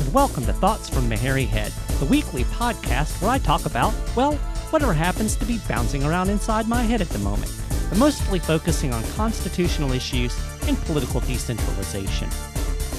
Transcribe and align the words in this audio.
And 0.00 0.12
welcome 0.12 0.44
to 0.46 0.52
Thoughts 0.52 0.88
from 0.88 1.08
the 1.08 1.16
Hairy 1.16 1.44
Head, 1.44 1.72
the 2.00 2.06
weekly 2.06 2.44
podcast 2.44 3.20
where 3.22 3.30
I 3.30 3.38
talk 3.38 3.64
about, 3.64 3.94
well, 4.16 4.34
whatever 4.70 4.92
happens 4.92 5.36
to 5.36 5.44
be 5.44 5.58
bouncing 5.68 6.02
around 6.02 6.30
inside 6.30 6.66
my 6.66 6.82
head 6.82 7.00
at 7.00 7.08
the 7.10 7.18
moment, 7.20 7.52
but 7.88 7.98
mostly 7.98 8.38
focusing 8.38 8.92
on 8.92 9.04
constitutional 9.12 9.92
issues 9.92 10.36
and 10.66 10.76
political 10.84 11.20
decentralization. 11.20 12.28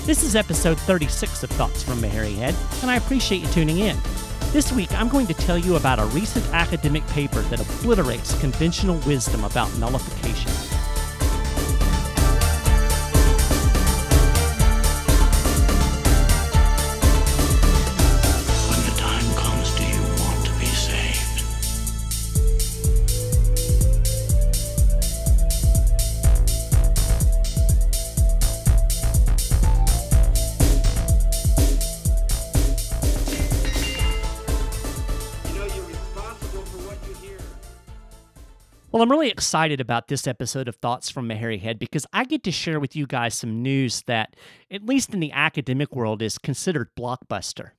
This 0.05 0.23
is 0.23 0.35
episode 0.35 0.79
36 0.79 1.43
of 1.43 1.49
Thoughts 1.51 1.83
from 1.83 1.99
the 1.99 2.07
Hairy 2.07 2.33
Head, 2.33 2.55
and 2.81 2.89
I 2.89 2.95
appreciate 2.95 3.41
you 3.41 3.47
tuning 3.47 3.79
in. 3.79 3.97
This 4.53 4.71
week, 4.71 4.93
I'm 4.93 5.09
going 5.09 5.27
to 5.27 5.33
tell 5.33 5.57
you 5.57 5.75
about 5.75 5.99
a 5.99 6.05
recent 6.05 6.45
academic 6.53 7.05
paper 7.07 7.41
that 7.41 7.59
obliterates 7.59 8.39
conventional 8.39 8.99
wisdom 9.05 9.43
about 9.43 9.75
nullification. 9.79 10.51
Well, 38.95 39.03
I'm 39.03 39.11
really 39.11 39.27
excited 39.27 39.81
about 39.81 40.07
this 40.07 40.25
episode 40.25 40.69
of 40.69 40.77
Thoughts 40.77 41.09
from 41.09 41.29
a 41.29 41.35
Hairy 41.35 41.57
Head 41.57 41.79
because 41.79 42.05
I 42.13 42.23
get 42.23 42.45
to 42.45 42.51
share 42.51 42.79
with 42.79 42.95
you 42.95 43.05
guys 43.05 43.35
some 43.35 43.61
news 43.61 44.01
that, 44.07 44.37
at 44.71 44.85
least 44.85 45.13
in 45.13 45.19
the 45.19 45.33
academic 45.33 45.93
world, 45.93 46.21
is 46.21 46.37
considered 46.37 46.95
blockbuster. 46.97 47.71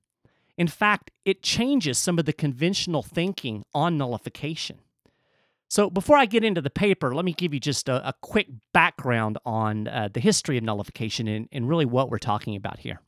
In 0.59 0.69
fact, 0.69 1.13
it 1.25 1.43
changes 1.43 1.97
some 1.97 2.19
of 2.19 2.27
the 2.27 2.35
conventional 2.35 3.03
thinking 3.03 3.65
on 3.73 3.97
nullification. 3.97 4.81
So, 5.71 5.89
before 5.89 6.19
I 6.19 6.27
get 6.27 6.45
into 6.45 6.61
the 6.61 6.69
paper, 6.69 7.15
let 7.15 7.25
me 7.25 7.33
give 7.33 7.55
you 7.55 7.61
just 7.61 7.89
a, 7.89 8.07
a 8.07 8.13
quick 8.21 8.49
background 8.75 9.39
on 9.47 9.89
uh, 9.89 10.11
the 10.13 10.21
history 10.21 10.59
of 10.59 10.65
nullification 10.65 11.29
and, 11.29 11.49
and 11.51 11.67
really 11.67 11.87
what 11.87 12.11
we're 12.11 12.19
talking 12.19 12.57
about 12.57 12.81
here. 12.81 13.01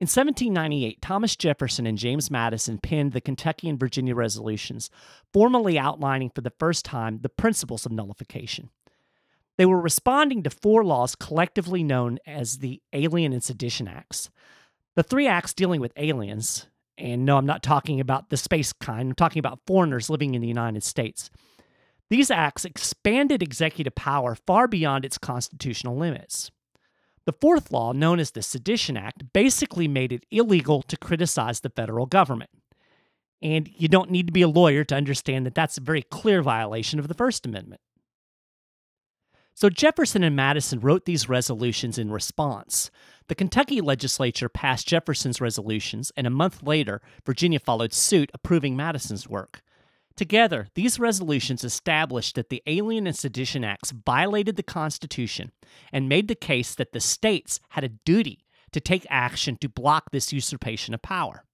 In 0.00 0.06
1798, 0.06 1.02
Thomas 1.02 1.36
Jefferson 1.36 1.86
and 1.86 1.98
James 1.98 2.30
Madison 2.30 2.78
penned 2.78 3.12
the 3.12 3.20
Kentucky 3.20 3.68
and 3.68 3.78
Virginia 3.78 4.14
resolutions, 4.14 4.88
formally 5.30 5.78
outlining 5.78 6.30
for 6.30 6.40
the 6.40 6.54
first 6.58 6.86
time 6.86 7.18
the 7.20 7.28
principles 7.28 7.84
of 7.84 7.92
nullification. 7.92 8.70
They 9.58 9.66
were 9.66 9.78
responding 9.78 10.42
to 10.42 10.48
four 10.48 10.86
laws 10.86 11.14
collectively 11.14 11.84
known 11.84 12.18
as 12.26 12.58
the 12.58 12.80
Alien 12.94 13.34
and 13.34 13.44
Sedition 13.44 13.86
Acts. 13.86 14.30
The 14.94 15.02
three 15.02 15.26
acts 15.26 15.52
dealing 15.52 15.82
with 15.82 15.92
aliens, 15.96 16.66
and 16.96 17.26
no, 17.26 17.36
I'm 17.36 17.44
not 17.44 17.62
talking 17.62 18.00
about 18.00 18.30
the 18.30 18.38
space 18.38 18.72
kind, 18.72 19.10
I'm 19.10 19.14
talking 19.14 19.40
about 19.40 19.60
foreigners 19.66 20.08
living 20.08 20.34
in 20.34 20.40
the 20.40 20.48
United 20.48 20.82
States. 20.82 21.28
These 22.08 22.30
acts 22.30 22.64
expanded 22.64 23.42
executive 23.42 23.94
power 23.94 24.34
far 24.34 24.66
beyond 24.66 25.04
its 25.04 25.18
constitutional 25.18 25.98
limits. 25.98 26.50
The 27.26 27.32
fourth 27.32 27.70
law, 27.70 27.92
known 27.92 28.18
as 28.18 28.30
the 28.30 28.42
Sedition 28.42 28.96
Act, 28.96 29.32
basically 29.32 29.88
made 29.88 30.12
it 30.12 30.24
illegal 30.30 30.82
to 30.82 30.96
criticize 30.96 31.60
the 31.60 31.70
federal 31.70 32.06
government. 32.06 32.50
And 33.42 33.70
you 33.76 33.88
don't 33.88 34.10
need 34.10 34.26
to 34.26 34.32
be 34.32 34.42
a 34.42 34.48
lawyer 34.48 34.84
to 34.84 34.94
understand 34.94 35.46
that 35.46 35.54
that's 35.54 35.78
a 35.78 35.82
very 35.82 36.02
clear 36.02 36.42
violation 36.42 36.98
of 36.98 37.08
the 37.08 37.14
First 37.14 37.46
Amendment. 37.46 37.80
So 39.54 39.68
Jefferson 39.68 40.24
and 40.24 40.34
Madison 40.34 40.80
wrote 40.80 41.04
these 41.04 41.28
resolutions 41.28 41.98
in 41.98 42.10
response. 42.10 42.90
The 43.28 43.34
Kentucky 43.34 43.80
legislature 43.80 44.48
passed 44.48 44.88
Jefferson's 44.88 45.40
resolutions, 45.40 46.10
and 46.16 46.26
a 46.26 46.30
month 46.30 46.62
later, 46.62 47.02
Virginia 47.26 47.58
followed 47.58 47.92
suit, 47.92 48.30
approving 48.32 48.74
Madison's 48.74 49.28
work. 49.28 49.60
Together, 50.20 50.68
these 50.74 51.00
resolutions 51.00 51.64
established 51.64 52.34
that 52.34 52.50
the 52.50 52.62
Alien 52.66 53.06
and 53.06 53.16
Sedition 53.16 53.64
Acts 53.64 53.90
violated 53.90 54.56
the 54.56 54.62
Constitution 54.62 55.50
and 55.94 56.10
made 56.10 56.28
the 56.28 56.34
case 56.34 56.74
that 56.74 56.92
the 56.92 57.00
states 57.00 57.58
had 57.70 57.84
a 57.84 57.88
duty 57.88 58.44
to 58.72 58.80
take 58.80 59.06
action 59.08 59.56
to 59.56 59.66
block 59.66 60.10
this 60.10 60.30
usurpation 60.30 60.92
of 60.92 61.00
power. 61.00 61.44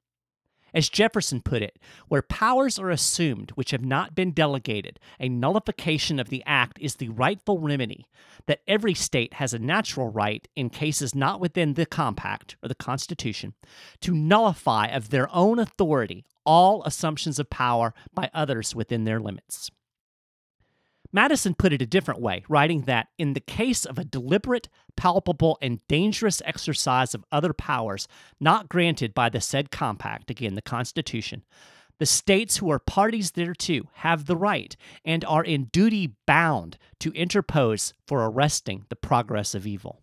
As 0.75 0.89
Jefferson 0.89 1.43
put 1.43 1.63
it, 1.63 1.79
where 2.09 2.23
powers 2.23 2.77
are 2.77 2.91
assumed 2.91 3.53
which 3.53 3.71
have 3.71 3.85
not 3.85 4.17
been 4.17 4.33
delegated, 4.33 4.99
a 5.21 5.29
nullification 5.29 6.19
of 6.19 6.29
the 6.29 6.43
act 6.45 6.77
is 6.81 6.97
the 6.97 7.11
rightful 7.11 7.61
remedy, 7.61 8.07
that 8.47 8.63
every 8.67 8.95
state 8.95 9.35
has 9.35 9.55
a 9.55 9.61
natural 9.61 10.11
right, 10.11 10.49
in 10.57 10.71
cases 10.71 11.15
not 11.15 11.39
within 11.39 11.75
the 11.75 11.87
compact 11.87 12.57
or 12.65 12.69
the 12.69 12.75
Constitution, 12.75 13.55
to 14.01 14.13
nullify 14.13 14.87
of 14.87 15.11
their 15.11 15.33
own 15.33 15.61
authority 15.61 16.25
all 16.47 16.83
assumptions 16.85 17.39
of 17.39 17.51
power 17.51 17.93
by 18.15 18.31
others 18.33 18.75
within 18.75 19.05
their 19.05 19.21
limits. 19.21 19.71
Madison 21.13 21.55
put 21.55 21.73
it 21.73 21.83
a 21.83 21.87
different 21.87 22.21
way, 22.21 22.45
writing 22.49 22.83
that 22.83 23.09
in 23.17 23.33
the 23.33 23.41
case 23.41 23.85
of 23.85 23.99
a 23.99 24.05
deliberate, 24.05 24.69
palpable, 24.97 25.57
and 25.63 25.87
dangerous 25.89 26.43
exercise 26.45 27.15
of 27.15 27.25
other 27.31 27.53
powers 27.53 28.09
not 28.41 28.69
granted 28.69 29.15
by 29.15 29.29
the 29.29 29.41
said 29.41 29.71
compact, 29.71 30.31
again, 30.31 30.55
the 30.55 30.63
Constitution, 30.63 31.45
the 31.99 32.07
states 32.07 32.59
who 32.59 32.71
are 32.71 32.79
parties 32.79 33.33
thereto 33.33 33.89
have 33.95 34.27
the 34.27 34.37
right 34.37 34.77
and 35.05 35.25
are 35.25 35.45
in 35.45 35.65
duty 35.73 36.15
bound 36.27 36.77
to 37.01 37.13
interpose 37.13 37.95
for 38.07 38.25
arresting 38.27 38.85
the 38.89 38.97
progress 38.97 39.55
of 39.55 39.67
evil. 39.67 40.03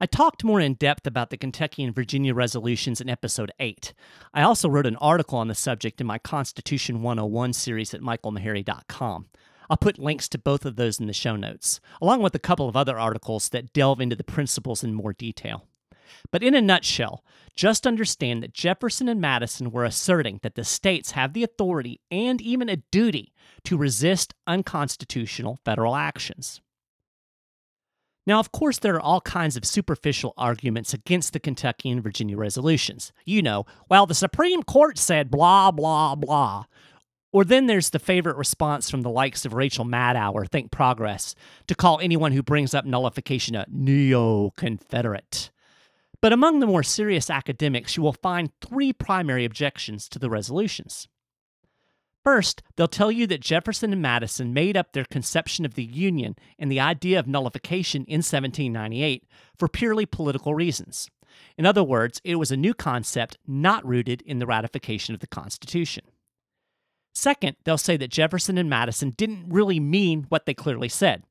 I 0.00 0.06
talked 0.06 0.44
more 0.44 0.60
in 0.60 0.74
depth 0.74 1.08
about 1.08 1.30
the 1.30 1.36
Kentucky 1.36 1.82
and 1.82 1.92
Virginia 1.92 2.32
resolutions 2.32 3.00
in 3.00 3.08
episode 3.08 3.50
8. 3.58 3.92
I 4.32 4.42
also 4.42 4.68
wrote 4.68 4.86
an 4.86 4.94
article 4.96 5.38
on 5.38 5.48
the 5.48 5.56
subject 5.56 6.00
in 6.00 6.06
my 6.06 6.18
Constitution 6.18 7.02
101 7.02 7.52
series 7.52 7.92
at 7.92 8.00
michaelmaharrey.com. 8.00 9.26
I'll 9.68 9.76
put 9.76 9.98
links 9.98 10.28
to 10.28 10.38
both 10.38 10.64
of 10.64 10.76
those 10.76 11.00
in 11.00 11.08
the 11.08 11.12
show 11.12 11.34
notes, 11.34 11.80
along 12.00 12.22
with 12.22 12.32
a 12.36 12.38
couple 12.38 12.68
of 12.68 12.76
other 12.76 12.96
articles 12.96 13.48
that 13.48 13.72
delve 13.72 14.00
into 14.00 14.14
the 14.14 14.22
principles 14.22 14.84
in 14.84 14.94
more 14.94 15.12
detail. 15.12 15.64
But 16.30 16.44
in 16.44 16.54
a 16.54 16.60
nutshell, 16.60 17.24
just 17.56 17.84
understand 17.84 18.40
that 18.44 18.54
Jefferson 18.54 19.08
and 19.08 19.20
Madison 19.20 19.72
were 19.72 19.84
asserting 19.84 20.38
that 20.44 20.54
the 20.54 20.62
states 20.62 21.10
have 21.10 21.32
the 21.32 21.42
authority 21.42 22.00
and 22.08 22.40
even 22.40 22.68
a 22.68 22.76
duty 22.92 23.32
to 23.64 23.76
resist 23.76 24.32
unconstitutional 24.46 25.58
federal 25.64 25.96
actions. 25.96 26.60
Now, 28.28 28.40
of 28.40 28.52
course, 28.52 28.78
there 28.78 28.94
are 28.96 29.00
all 29.00 29.22
kinds 29.22 29.56
of 29.56 29.64
superficial 29.64 30.34
arguments 30.36 30.92
against 30.92 31.32
the 31.32 31.40
Kentucky 31.40 31.88
and 31.88 32.02
Virginia 32.02 32.36
resolutions. 32.36 33.10
You 33.24 33.40
know, 33.40 33.64
well, 33.88 34.04
the 34.04 34.14
Supreme 34.14 34.62
Court 34.62 34.98
said 34.98 35.30
blah, 35.30 35.70
blah, 35.70 36.14
blah. 36.14 36.64
Or 37.32 37.42
then 37.42 37.68
there's 37.68 37.88
the 37.88 37.98
favorite 37.98 38.36
response 38.36 38.90
from 38.90 39.00
the 39.00 39.08
likes 39.08 39.46
of 39.46 39.54
Rachel 39.54 39.86
Maddow 39.86 40.34
or 40.34 40.44
Think 40.44 40.70
Progress 40.70 41.34
to 41.68 41.74
call 41.74 42.00
anyone 42.00 42.32
who 42.32 42.42
brings 42.42 42.74
up 42.74 42.84
nullification 42.84 43.54
a 43.54 43.64
neo 43.70 44.50
Confederate. 44.58 45.50
But 46.20 46.34
among 46.34 46.60
the 46.60 46.66
more 46.66 46.82
serious 46.82 47.30
academics, 47.30 47.96
you 47.96 48.02
will 48.02 48.12
find 48.12 48.50
three 48.60 48.92
primary 48.92 49.46
objections 49.46 50.06
to 50.10 50.18
the 50.18 50.28
resolutions. 50.28 51.08
First, 52.24 52.62
they'll 52.76 52.88
tell 52.88 53.12
you 53.12 53.26
that 53.28 53.40
Jefferson 53.40 53.92
and 53.92 54.02
Madison 54.02 54.52
made 54.52 54.76
up 54.76 54.92
their 54.92 55.04
conception 55.04 55.64
of 55.64 55.74
the 55.74 55.84
Union 55.84 56.36
and 56.58 56.70
the 56.70 56.80
idea 56.80 57.18
of 57.18 57.26
nullification 57.26 58.04
in 58.04 58.18
1798 58.18 59.24
for 59.56 59.68
purely 59.68 60.04
political 60.04 60.54
reasons. 60.54 61.08
In 61.56 61.66
other 61.66 61.84
words, 61.84 62.20
it 62.24 62.36
was 62.36 62.50
a 62.50 62.56
new 62.56 62.74
concept 62.74 63.38
not 63.46 63.86
rooted 63.86 64.22
in 64.22 64.38
the 64.38 64.46
ratification 64.46 65.14
of 65.14 65.20
the 65.20 65.26
Constitution. 65.26 66.04
Second, 67.14 67.56
they'll 67.64 67.78
say 67.78 67.96
that 67.96 68.12
Jefferson 68.12 68.58
and 68.58 68.70
Madison 68.70 69.10
didn't 69.10 69.48
really 69.48 69.80
mean 69.80 70.26
what 70.28 70.46
they 70.46 70.54
clearly 70.54 70.88
said. 70.88 71.24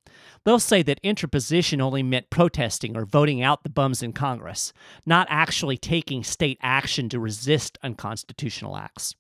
They'll 0.44 0.60
say 0.60 0.84
that 0.84 1.00
interposition 1.02 1.80
only 1.80 2.04
meant 2.04 2.30
protesting 2.30 2.98
or 2.98 3.06
voting 3.06 3.42
out 3.42 3.64
the 3.64 3.70
bums 3.70 4.04
in 4.04 4.12
Congress, 4.12 4.74
not 5.06 5.28
actually 5.30 5.78
taking 5.78 6.24
state 6.24 6.58
action 6.62 7.08
to 7.10 7.20
resist 7.20 7.78
unconstitutional 7.84 8.76
acts. 8.76 9.16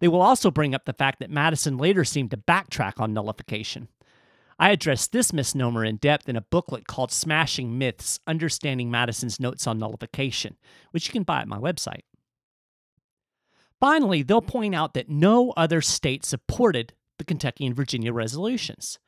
They 0.00 0.08
will 0.08 0.22
also 0.22 0.50
bring 0.50 0.74
up 0.74 0.86
the 0.86 0.92
fact 0.92 1.20
that 1.20 1.30
Madison 1.30 1.78
later 1.78 2.04
seemed 2.04 2.30
to 2.32 2.36
backtrack 2.36 2.98
on 2.98 3.12
nullification. 3.12 3.88
I 4.58 4.70
addressed 4.70 5.12
this 5.12 5.32
misnomer 5.32 5.84
in 5.84 5.96
depth 5.96 6.28
in 6.28 6.36
a 6.36 6.42
booklet 6.42 6.86
called 6.86 7.12
Smashing 7.12 7.78
Myths 7.78 8.20
Understanding 8.26 8.90
Madison's 8.90 9.40
Notes 9.40 9.66
on 9.66 9.78
Nullification, 9.78 10.56
which 10.90 11.06
you 11.06 11.12
can 11.12 11.22
buy 11.22 11.40
at 11.40 11.48
my 11.48 11.58
website. 11.58 12.02
Finally, 13.78 14.22
they'll 14.22 14.42
point 14.42 14.74
out 14.74 14.92
that 14.92 15.08
no 15.08 15.52
other 15.52 15.80
state 15.80 16.26
supported 16.26 16.92
the 17.16 17.24
Kentucky 17.24 17.64
and 17.64 17.74
Virginia 17.74 18.12
resolutions. 18.12 18.98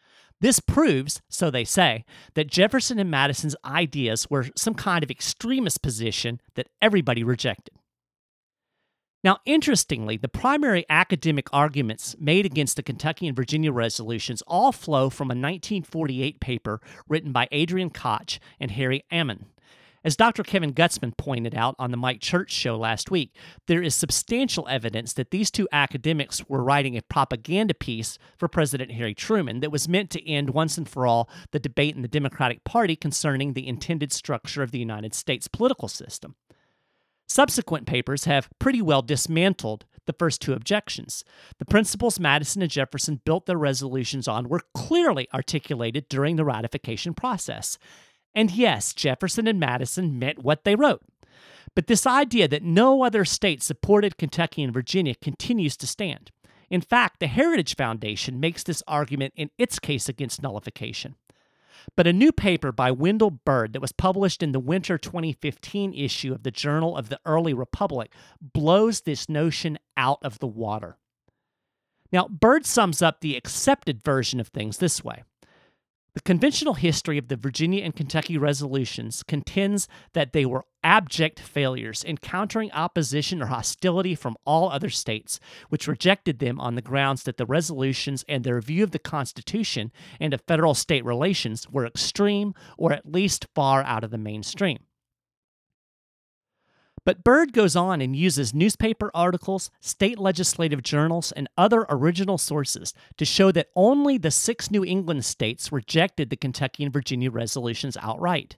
This 0.41 0.59
proves, 0.59 1.21
so 1.29 1.51
they 1.51 1.65
say, 1.65 2.05
that 2.35 2.51
Jefferson 2.51 2.99
and 2.99 3.11
Madison's 3.11 3.55
ideas 3.65 4.29
were 4.31 4.47
some 4.57 4.75
kind 4.75 5.05
of 5.05 5.11
extremist 5.11 5.83
position 5.83 6.41
that 6.55 6.69
everybody 6.81 7.23
rejected. 7.23 7.75
Now, 9.25 9.39
interestingly, 9.47 10.17
the 10.17 10.29
primary 10.29 10.85
academic 10.91 11.47
arguments 11.53 12.17
made 12.19 12.45
against 12.45 12.75
the 12.75 12.83
Kentucky 12.83 13.29
and 13.29 13.37
Virginia 13.37 13.71
resolutions 13.71 14.43
all 14.49 14.73
flow 14.73 15.11
from 15.11 15.27
a 15.27 15.39
1948 15.39 16.41
paper 16.41 16.81
written 17.09 17.31
by 17.31 17.49
Adrienne 17.53 17.91
Koch 17.91 18.41
and 18.59 18.73
Harry 18.73 19.05
Ammon. 19.13 19.47
As 20.05 20.17
Dr. 20.17 20.43
Kevin 20.43 20.73
Gutzman 20.73 21.17
pointed 21.17 21.55
out 21.55 21.77
on 21.79 21.93
the 21.93 21.97
Mike 21.97 22.21
Church 22.21 22.51
show 22.51 22.77
last 22.77 23.13
week, 23.13 23.37
there 23.69 23.81
is 23.81 23.95
substantial 23.95 24.67
evidence 24.67 25.13
that 25.13 25.31
these 25.31 25.53
two 25.53 25.69
academics 25.71 26.49
were 26.49 26.65
writing 26.65 26.97
a 26.97 27.03
propaganda 27.03 27.75
piece 27.75 28.19
for 28.37 28.49
President 28.49 28.91
Harry 28.91 29.15
Truman 29.15 29.61
that 29.61 29.71
was 29.71 29.89
meant 29.89 30.11
to 30.11 30.29
end 30.29 30.51
once 30.51 30.77
and 30.77 30.89
for 30.89 31.07
all 31.07 31.31
the 31.53 31.61
debate 31.61 31.95
in 31.95 32.03
the 32.03 32.09
Democratic 32.09 32.65
Party 32.65 32.97
concerning 32.97 33.53
the 33.53 33.69
intended 33.69 34.13
structure 34.13 34.65
of 34.65 34.73
the 34.73 34.81
United 34.81 35.15
States 35.15 35.47
political 35.47 35.87
system. 35.87 36.35
Subsequent 37.33 37.87
papers 37.87 38.27
have 38.27 38.51
pretty 38.59 38.83
well 38.83 39.01
dismantled 39.01 39.87
the 40.05 40.13
first 40.13 40.43
two 40.43 40.53
objections. 40.53 41.25
The 41.59 41.65
principles 41.65 42.21
Madison 42.21 42.61
and 42.61 42.71
Jefferson 42.71 43.23
built 43.25 43.47
their 43.47 43.57
resolutions 43.57 44.29
on 44.29 44.51
were 44.51 44.61
clearly 44.75 45.29
articulated 45.33 46.11
during 46.11 46.37
the 46.37 46.45
ratification 46.45 47.15
process. 47.15 47.79
And 48.35 48.51
yes, 48.51 48.93
Jefferson 48.93 49.47
and 49.47 49.59
Madison 49.59 50.19
meant 50.19 50.43
what 50.43 50.65
they 50.65 50.75
wrote. 50.75 51.01
But 51.75 51.87
this 51.87 52.07
idea 52.07 52.49
that 52.49 52.65
no 52.65 53.03
other 53.03 53.25
state 53.25 53.63
supported 53.63 54.19
Kentucky 54.19 54.63
and 54.63 54.75
Virginia 54.75 55.15
continues 55.15 55.79
to 55.79 55.87
stand. 55.87 56.33
In 56.69 56.83
fact, 56.83 57.19
the 57.19 57.29
Heritage 57.29 57.77
Foundation 57.77 58.41
makes 58.41 58.63
this 58.63 58.83
argument 58.87 59.33
in 59.37 59.49
its 59.57 59.79
case 59.79 60.07
against 60.07 60.43
nullification. 60.43 61.15
But 61.97 62.07
a 62.07 62.13
new 62.13 62.33
paper 62.33 62.73
by 62.73 62.91
Wendell 62.91 63.31
Bird 63.31 63.73
that 63.73 63.81
was 63.81 63.93
published 63.93 64.43
in 64.43 64.53
the 64.53 64.61
winter 64.61 64.99
2015 64.99 65.95
issue 65.95 66.33
of 66.33 66.43
the 66.43 66.51
Journal 66.51 66.97
of 66.97 67.09
the 67.09 67.21
Early 67.25 67.55
Republic 67.55 68.13
blows 68.41 69.03
this 69.03 69.29
notion 69.29 69.79
out 69.97 70.19
of 70.23 70.39
the 70.39 70.47
water. 70.47 70.99
Now, 72.13 72.29
Bird 72.29 72.67
sums 72.67 73.01
up 73.01 73.21
the 73.21 73.37
accepted 73.37 74.03
version 74.05 74.39
of 74.39 74.49
things 74.49 74.79
this 74.79 75.03
way 75.03 75.23
the 76.15 76.21
conventional 76.21 76.75
history 76.75 77.17
of 77.17 77.29
the 77.29 77.37
Virginia 77.37 77.83
and 77.83 77.97
Kentucky 77.97 78.37
resolutions 78.37 79.23
contends 79.23 79.89
that 80.13 80.33
they 80.33 80.45
were 80.45 80.67
abject 80.85 81.41
failures, 81.41 82.05
encountering 82.05 82.71
opposition 82.73 83.41
or 83.41 83.47
hostility 83.47 84.15
from 84.15 84.37
all 84.45 84.71
other 84.71 84.91
states, 84.91 85.41
which 85.71 85.89
rejected 85.89 86.39
them 86.39 86.61
on 86.61 86.75
the 86.75 86.83
grounds 86.83 87.23
that 87.23 87.39
the 87.39 87.47
resolutions 87.47 88.25
and 88.29 88.45
their 88.45 88.61
view 88.61 88.85
of 88.85 88.91
the 88.91 88.99
Constitution 88.99 89.91
and 90.21 90.35
of 90.35 90.43
federal 90.43 90.75
state 90.75 91.05
relations 91.05 91.69
were 91.71 91.87
extreme 91.87 92.55
or 92.77 92.93
at 92.93 93.11
least 93.11 93.47
far 93.55 93.83
out 93.83 94.05
of 94.05 94.11
the 94.11 94.19
mainstream. 94.19 94.81
But 97.05 97.25
Bird 97.25 97.53
goes 97.53 97.75
on 97.75 98.01
and 98.01 98.15
uses 98.15 98.55
newspaper 98.55 99.11
articles, 99.13 99.71
state 99.81 100.19
legislative 100.19 100.83
journals, 100.83 101.33
and 101.33 101.49
other 101.59 101.85
original 101.89 102.39
sources 102.39 102.95
to 103.17 103.25
show 103.25 103.51
that 103.53 103.71
only 103.75 104.19
the 104.19 104.31
six 104.31 104.71
New 104.71 104.85
England 104.85 105.25
states 105.25 105.73
rejected 105.73 106.31
the 106.31 106.37
Kentucky 106.37 106.85
and 106.85 106.93
Virginia 106.93 107.31
resolutions 107.31 107.97
outright. 108.01 108.57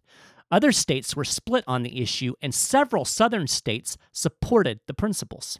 Other 0.50 0.72
states 0.72 1.16
were 1.16 1.24
split 1.24 1.64
on 1.66 1.82
the 1.82 2.02
issue, 2.02 2.34
and 2.42 2.54
several 2.54 3.06
southern 3.06 3.46
states 3.46 3.96
supported 4.12 4.80
the 4.86 4.94
principles. 4.94 5.58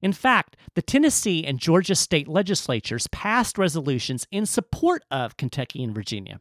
In 0.00 0.12
fact, 0.12 0.56
the 0.74 0.82
Tennessee 0.82 1.44
and 1.44 1.58
Georgia 1.58 1.94
state 1.94 2.26
legislatures 2.26 3.06
passed 3.08 3.58
resolutions 3.58 4.26
in 4.30 4.46
support 4.46 5.02
of 5.10 5.36
Kentucky 5.36 5.84
and 5.84 5.94
Virginia. 5.94 6.40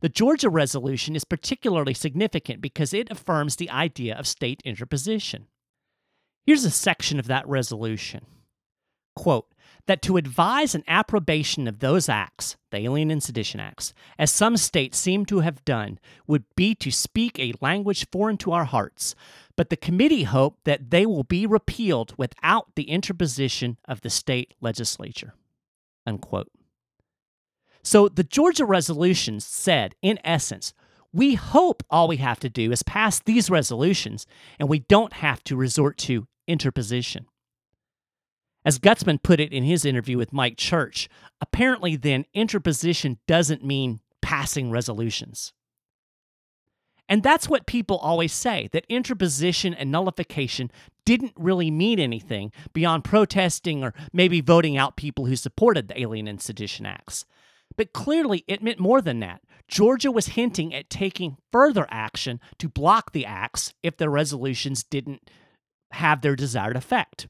The 0.00 0.08
Georgia 0.08 0.48
resolution 0.48 1.16
is 1.16 1.24
particularly 1.24 1.94
significant 1.94 2.60
because 2.60 2.92
it 2.94 3.10
affirms 3.10 3.56
the 3.56 3.70
idea 3.70 4.16
of 4.16 4.26
state 4.26 4.60
interposition. 4.64 5.46
Here's 6.46 6.64
a 6.64 6.70
section 6.70 7.18
of 7.18 7.26
that 7.26 7.48
resolution. 7.48 8.26
Quote, 9.16 9.46
that 9.86 10.02
to 10.02 10.16
advise 10.16 10.74
an 10.74 10.84
approbation 10.88 11.68
of 11.68 11.80
those 11.80 12.08
acts, 12.08 12.56
the 12.70 12.78
Alien 12.78 13.10
and 13.10 13.22
Sedition 13.22 13.60
Acts, 13.60 13.92
as 14.18 14.30
some 14.30 14.56
states 14.56 14.98
seem 14.98 15.26
to 15.26 15.40
have 15.40 15.64
done, 15.64 15.98
would 16.26 16.44
be 16.56 16.74
to 16.76 16.90
speak 16.90 17.38
a 17.38 17.54
language 17.60 18.06
foreign 18.10 18.38
to 18.38 18.52
our 18.52 18.64
hearts. 18.64 19.14
But 19.56 19.70
the 19.70 19.76
committee 19.76 20.24
hope 20.24 20.58
that 20.64 20.90
they 20.90 21.06
will 21.06 21.22
be 21.22 21.46
repealed 21.46 22.14
without 22.16 22.74
the 22.76 22.84
interposition 22.84 23.78
of 23.86 24.00
the 24.00 24.10
state 24.10 24.54
legislature. 24.60 25.34
Unquote. 26.06 26.50
So 27.84 28.08
the 28.08 28.24
Georgia 28.24 28.64
resolutions 28.64 29.44
said, 29.44 29.94
in 30.02 30.18
essence, 30.24 30.72
we 31.12 31.34
hope 31.34 31.84
all 31.90 32.08
we 32.08 32.16
have 32.16 32.40
to 32.40 32.48
do 32.48 32.72
is 32.72 32.82
pass 32.82 33.20
these 33.20 33.50
resolutions 33.50 34.26
and 34.58 34.68
we 34.68 34.80
don't 34.80 35.12
have 35.12 35.44
to 35.44 35.54
resort 35.54 35.98
to 35.98 36.26
interposition. 36.48 37.26
As 38.64 38.78
Gutzman 38.78 39.22
put 39.22 39.38
it 39.38 39.52
in 39.52 39.62
his 39.62 39.84
interview 39.84 40.16
with 40.16 40.32
Mike 40.32 40.56
Church, 40.56 41.08
apparently 41.40 41.94
then 41.94 42.24
interposition 42.32 43.18
doesn't 43.28 43.62
mean 43.62 44.00
passing 44.22 44.70
resolutions. 44.70 45.52
And 47.06 47.22
that's 47.22 47.50
what 47.50 47.66
people 47.66 47.98
always 47.98 48.32
say 48.32 48.70
that 48.72 48.86
interposition 48.88 49.74
and 49.74 49.92
nullification 49.92 50.70
didn't 51.04 51.34
really 51.36 51.70
mean 51.70 52.00
anything 52.00 52.50
beyond 52.72 53.04
protesting 53.04 53.84
or 53.84 53.92
maybe 54.10 54.40
voting 54.40 54.78
out 54.78 54.96
people 54.96 55.26
who 55.26 55.36
supported 55.36 55.88
the 55.88 56.00
Alien 56.00 56.26
and 56.26 56.40
Sedition 56.40 56.86
Acts. 56.86 57.26
But 57.76 57.92
clearly, 57.92 58.44
it 58.46 58.62
meant 58.62 58.78
more 58.78 59.00
than 59.00 59.20
that. 59.20 59.42
Georgia 59.66 60.10
was 60.10 60.28
hinting 60.28 60.74
at 60.74 60.90
taking 60.90 61.36
further 61.50 61.86
action 61.90 62.40
to 62.58 62.68
block 62.68 63.12
the 63.12 63.26
acts 63.26 63.72
if 63.82 63.96
their 63.96 64.10
resolutions 64.10 64.84
didn't 64.84 65.30
have 65.92 66.20
their 66.20 66.36
desired 66.36 66.76
effect. 66.76 67.28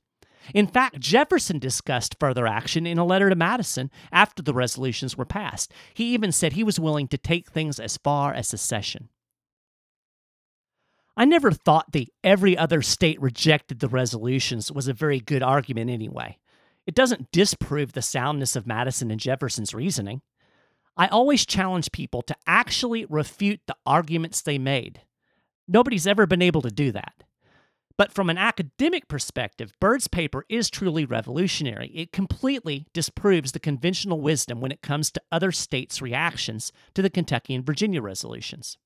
In 0.53 0.67
fact, 0.67 1.01
Jefferson 1.01 1.59
discussed 1.59 2.17
further 2.21 2.47
action 2.47 2.87
in 2.87 2.99
a 2.99 3.05
letter 3.05 3.31
to 3.31 3.37
Madison 3.37 3.91
after 4.13 4.43
the 4.43 4.53
resolutions 4.53 5.17
were 5.17 5.25
passed. 5.25 5.73
He 5.95 6.13
even 6.13 6.33
said 6.33 6.53
he 6.53 6.65
was 6.65 6.81
willing 6.81 7.09
to 7.09 7.19
take 7.19 7.51
things 7.51 7.81
as 7.81 7.97
far 7.97 8.35
as 8.35 8.49
secession. 8.49 9.09
I 11.17 11.25
never 11.25 11.53
thought 11.53 11.93
the 11.93 12.09
every 12.23 12.59
other 12.59 12.83
state 12.83 13.21
rejected 13.23 13.79
the 13.79 13.89
resolutions 13.89 14.73
was 14.73 14.89
a 14.89 14.93
very 14.93 15.21
good 15.21 15.43
argument 15.43 15.91
anyway. 15.91 16.39
It 16.87 16.95
doesn't 16.95 17.31
disprove 17.31 17.93
the 17.93 18.03
soundness 18.03 18.57
of 18.57 18.67
Madison 18.67 19.11
and 19.11 19.21
Jefferson's 19.21 19.73
reasoning. 19.73 20.21
I 20.97 21.09
always 21.09 21.45
challenge 21.45 21.93
people 21.93 22.23
to 22.23 22.37
actually 22.47 23.05
refute 23.07 23.61
the 23.67 23.77
arguments 23.85 24.43
they 24.43 24.59
made. 24.59 25.03
Nobody's 25.67 26.07
ever 26.07 26.27
been 26.27 26.43
able 26.43 26.63
to 26.63 26.71
do 26.71 26.93
that. 26.93 27.25
But 27.97 28.13
from 28.13 28.29
an 28.29 28.39
academic 28.39 29.07
perspective, 29.07 29.73
Bird's 29.81 30.09
paper 30.09 30.45
is 30.49 30.69
truly 30.69 31.05
revolutionary. 31.05 31.89
It 31.95 32.13
completely 32.13 32.87
disproves 32.93 33.53
the 33.53 33.61
conventional 33.61 34.21
wisdom 34.21 34.61
when 34.61 34.73
it 34.73 34.83
comes 34.83 35.13
to 35.13 35.23
other 35.31 35.53
states' 35.53 36.03
reactions 36.03 36.73
to 36.95 37.03
the 37.03 37.11
Kentucky 37.11 37.55
and 37.55 37.65
Virginia 37.65 38.03
resolutions. 38.03 38.79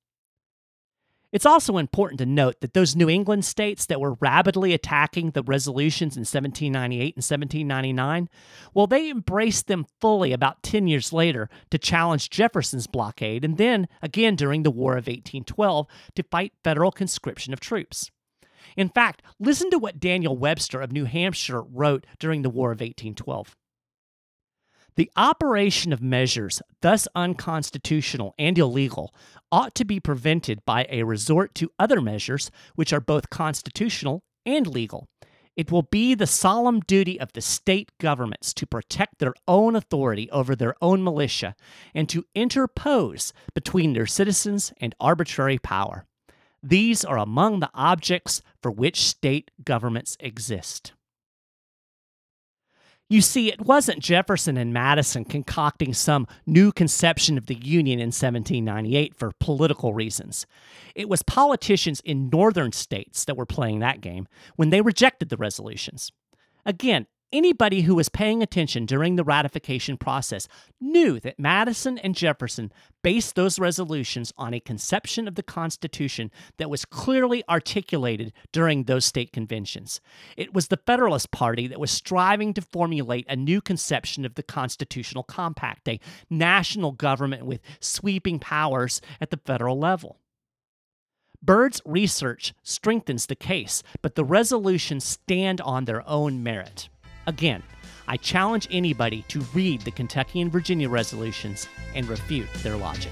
It's 1.31 1.45
also 1.45 1.77
important 1.77 2.17
to 2.19 2.25
note 2.25 2.61
that 2.61 2.73
those 2.73 2.95
New 2.95 3.07
England 3.07 3.45
states 3.45 3.85
that 3.85 4.01
were 4.01 4.15
rapidly 4.15 4.73
attacking 4.73 5.31
the 5.31 5.43
resolutions 5.43 6.15
in 6.15 6.21
1798 6.21 7.15
and 7.15 7.23
1799, 7.23 8.29
well, 8.73 8.87
they 8.87 9.11
embraced 9.11 9.67
them 9.67 9.85
fully 10.01 10.33
about 10.33 10.63
10 10.63 10.87
years 10.87 11.13
later 11.13 11.47
to 11.69 11.77
challenge 11.77 12.31
Jefferson's 12.31 12.87
blockade, 12.87 13.45
and 13.45 13.57
then 13.57 13.87
again 14.01 14.35
during 14.35 14.63
the 14.63 14.71
War 14.71 14.93
of 14.93 15.05
1812 15.05 15.85
to 16.15 16.23
fight 16.23 16.53
federal 16.63 16.91
conscription 16.91 17.53
of 17.53 17.59
troops. 17.59 18.09
In 18.75 18.89
fact, 18.89 19.21
listen 19.39 19.69
to 19.69 19.79
what 19.79 19.99
Daniel 19.99 20.35
Webster 20.35 20.81
of 20.81 20.91
New 20.91 21.05
Hampshire 21.05 21.61
wrote 21.61 22.05
during 22.19 22.41
the 22.41 22.49
War 22.49 22.71
of 22.71 22.81
1812. 22.81 23.55
The 24.99 25.09
operation 25.15 25.93
of 25.93 26.01
measures 26.01 26.61
thus 26.81 27.07
unconstitutional 27.15 28.35
and 28.37 28.57
illegal 28.57 29.15
ought 29.49 29.73
to 29.75 29.85
be 29.85 30.01
prevented 30.01 30.65
by 30.65 30.87
a 30.89 31.03
resort 31.03 31.55
to 31.55 31.71
other 31.79 32.01
measures 32.01 32.51
which 32.75 32.91
are 32.91 32.99
both 32.99 33.29
constitutional 33.29 34.23
and 34.45 34.67
legal. 34.67 35.07
It 35.55 35.71
will 35.71 35.83
be 35.83 36.15
the 36.15 36.27
solemn 36.27 36.81
duty 36.81 37.17
of 37.17 37.31
the 37.31 37.39
state 37.39 37.93
governments 37.97 38.53
to 38.55 38.67
protect 38.67 39.19
their 39.19 39.35
own 39.47 39.73
authority 39.73 40.29
over 40.31 40.53
their 40.53 40.75
own 40.81 41.01
militia 41.01 41.55
and 41.95 42.09
to 42.09 42.25
interpose 42.35 43.31
between 43.55 43.93
their 43.93 44.05
citizens 44.05 44.73
and 44.81 44.93
arbitrary 44.99 45.59
power. 45.59 46.07
These 46.61 47.05
are 47.05 47.17
among 47.17 47.61
the 47.61 47.71
objects 47.73 48.41
for 48.61 48.69
which 48.69 49.07
state 49.07 49.49
governments 49.63 50.17
exist. 50.19 50.91
You 53.11 53.21
see, 53.21 53.51
it 53.51 53.61
wasn't 53.61 54.03
Jefferson 54.03 54.55
and 54.55 54.71
Madison 54.71 55.25
concocting 55.25 55.95
some 55.95 56.27
new 56.45 56.71
conception 56.71 57.39
of 57.39 57.47
the 57.47 57.55
Union 57.55 57.99
in 57.99 58.09
1798 58.09 59.15
for 59.15 59.31
political 59.39 59.95
reasons. 59.95 60.45
It 60.93 61.09
was 61.09 61.23
politicians 61.23 62.01
in 62.01 62.29
northern 62.29 62.71
states 62.71 63.25
that 63.25 63.35
were 63.35 63.47
playing 63.47 63.79
that 63.79 64.01
game 64.01 64.27
when 64.57 64.69
they 64.69 64.81
rejected 64.81 65.29
the 65.29 65.37
resolutions. 65.37 66.11
Again, 66.67 67.07
Anybody 67.31 67.81
who 67.81 67.93
was 67.93 68.09
paying 68.09 68.41
attention 68.41 68.87
during 68.87 69.15
the 69.15 69.23
ratification 69.23 69.97
process 69.97 70.47
knew 70.81 71.19
that 71.19 71.37
Madison 71.37 71.99
and 71.99 72.15
Jefferson 72.15 72.71
based 73.03 73.35
those 73.35 73.59
resolutions 73.59 74.33
on 74.35 74.55
a 74.55 74.59
conception 74.59 75.27
of 75.27 75.35
the 75.35 75.43
Constitution 75.43 76.31
that 76.57 76.71
was 76.71 76.85
clearly 76.85 77.43
articulated 77.47 78.33
during 78.51 78.85
those 78.85 79.05
state 79.05 79.31
conventions. 79.31 80.01
It 80.37 80.55
was 80.55 80.69
the 80.69 80.79
Federalist 80.87 81.29
Party 81.29 81.67
that 81.67 81.79
was 81.79 81.91
striving 81.91 82.51
to 82.55 82.61
formulate 82.63 83.27
a 83.29 83.35
new 83.35 83.61
conception 83.61 84.25
of 84.25 84.33
the 84.33 84.41
constitutional 84.41 85.21
compact, 85.21 85.87
a 85.87 85.99
national 86.31 86.93
government 86.93 87.45
with 87.45 87.61
sweeping 87.79 88.39
powers 88.39 89.01
at 89.21 89.29
the 89.29 89.37
federal 89.37 89.77
level. 89.77 90.17
Bird's 91.43 91.79
research 91.85 92.55
strengthens 92.63 93.27
the 93.27 93.35
case, 93.35 93.83
but 94.01 94.15
the 94.15 94.25
resolutions 94.25 95.03
stand 95.03 95.61
on 95.61 95.85
their 95.85 96.07
own 96.09 96.41
merit. 96.41 96.89
Again, 97.29 97.61
I 98.07 98.17
challenge 98.17 98.67
anybody 98.71 99.23
to 99.27 99.41
read 99.53 99.81
the 99.81 99.91
Kentucky 99.91 100.41
and 100.41 100.51
Virginia 100.51 100.89
resolutions 100.89 101.69
and 101.93 102.09
refute 102.09 102.51
their 102.63 102.75
logic. 102.75 103.11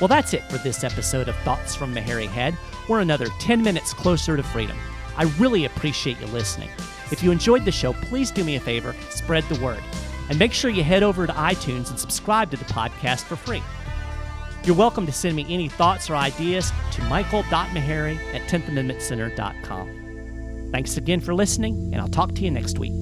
Well, 0.00 0.08
that's 0.08 0.34
it 0.34 0.42
for 0.50 0.58
this 0.58 0.82
episode 0.82 1.28
of 1.28 1.36
Thoughts 1.44 1.76
from 1.76 1.94
Meharry 1.94 2.26
Head. 2.26 2.58
We're 2.88 2.98
another 2.98 3.28
10 3.38 3.62
minutes 3.62 3.94
closer 3.94 4.36
to 4.36 4.42
freedom. 4.42 4.76
I 5.16 5.32
really 5.38 5.66
appreciate 5.66 6.20
you 6.20 6.26
listening. 6.26 6.68
If 7.12 7.22
you 7.22 7.30
enjoyed 7.30 7.64
the 7.64 7.70
show, 7.70 7.92
please 7.92 8.32
do 8.32 8.42
me 8.42 8.56
a 8.56 8.60
favor 8.60 8.92
spread 9.10 9.44
the 9.44 9.60
word. 9.64 9.82
And 10.28 10.36
make 10.36 10.52
sure 10.52 10.68
you 10.68 10.82
head 10.82 11.04
over 11.04 11.28
to 11.28 11.32
iTunes 11.34 11.90
and 11.90 11.98
subscribe 11.98 12.50
to 12.50 12.56
the 12.56 12.64
podcast 12.64 13.22
for 13.22 13.36
free. 13.36 13.62
You're 14.64 14.74
welcome 14.74 15.06
to 15.06 15.12
send 15.12 15.36
me 15.36 15.46
any 15.48 15.68
thoughts 15.68 16.10
or 16.10 16.16
ideas 16.16 16.72
to 16.90 17.04
michael.maharrey 17.04 18.16
at 18.34 18.48
10thamendmentcenter.com. 18.48 20.09
Thanks 20.72 20.96
again 20.96 21.20
for 21.20 21.34
listening, 21.34 21.90
and 21.92 22.00
I'll 22.00 22.08
talk 22.08 22.34
to 22.36 22.42
you 22.42 22.50
next 22.50 22.78
week. 22.78 22.92